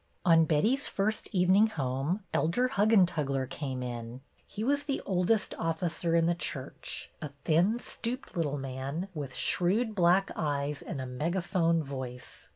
On 0.25 0.45
Betty's 0.45 0.87
first 0.87 1.29
evening 1.31 1.67
home. 1.67 2.23
Elder 2.33 2.69
Hug 2.69 2.89
gentugler 2.89 3.47
came 3.47 3.83
in. 3.83 4.21
He 4.47 4.63
was 4.63 4.85
the 4.85 4.99
oldest 5.01 5.53
officer 5.59 6.15
in 6.15 6.25
the 6.25 6.33
church, 6.33 7.11
a 7.21 7.29
thin, 7.45 7.77
stooped 7.77 8.35
little 8.35 8.57
man, 8.57 9.09
with 9.13 9.35
shrewd 9.35 9.93
black 9.93 10.31
eyes 10.35 10.81
and 10.81 10.99
a 10.99 11.05
megaphone 11.05 11.83
voice. 11.83 12.47